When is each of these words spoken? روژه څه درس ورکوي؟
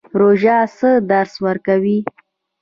روژه 0.19 0.57
څه 0.77 0.89
درس 1.09 1.33
ورکوي؟ 1.45 1.97